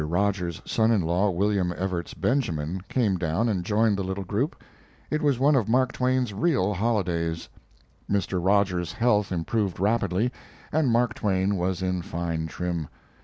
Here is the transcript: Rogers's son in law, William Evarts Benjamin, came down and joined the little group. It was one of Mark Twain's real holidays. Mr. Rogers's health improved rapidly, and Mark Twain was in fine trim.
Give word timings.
Rogers's 0.03 0.63
son 0.65 0.89
in 0.89 1.01
law, 1.03 1.29
William 1.29 1.71
Evarts 1.77 2.15
Benjamin, 2.15 2.81
came 2.89 3.17
down 3.19 3.47
and 3.47 3.63
joined 3.63 3.97
the 3.99 4.03
little 4.03 4.23
group. 4.23 4.55
It 5.11 5.21
was 5.21 5.37
one 5.37 5.53
of 5.53 5.69
Mark 5.69 5.91
Twain's 5.91 6.33
real 6.33 6.73
holidays. 6.73 7.47
Mr. 8.09 8.43
Rogers's 8.43 8.93
health 8.93 9.31
improved 9.31 9.79
rapidly, 9.79 10.33
and 10.71 10.87
Mark 10.89 11.13
Twain 11.13 11.55
was 11.55 11.83
in 11.83 12.01
fine 12.01 12.47
trim. 12.47 12.87